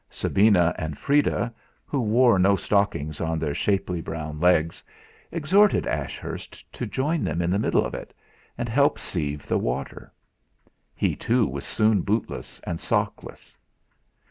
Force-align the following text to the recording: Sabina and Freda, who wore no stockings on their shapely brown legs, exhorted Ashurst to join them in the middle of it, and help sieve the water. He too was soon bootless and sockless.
Sabina 0.09 0.73
and 0.79 0.97
Freda, 0.97 1.53
who 1.85 2.01
wore 2.01 2.39
no 2.39 2.55
stockings 2.55 3.21
on 3.21 3.37
their 3.37 3.53
shapely 3.53 4.01
brown 4.01 4.39
legs, 4.39 4.81
exhorted 5.31 5.85
Ashurst 5.85 6.65
to 6.73 6.87
join 6.87 7.23
them 7.23 7.39
in 7.39 7.51
the 7.51 7.59
middle 7.59 7.85
of 7.85 7.93
it, 7.93 8.11
and 8.57 8.67
help 8.67 8.97
sieve 8.97 9.45
the 9.45 9.59
water. 9.59 10.11
He 10.95 11.15
too 11.15 11.45
was 11.45 11.65
soon 11.65 12.01
bootless 12.01 12.59
and 12.61 12.79
sockless. 12.79 13.55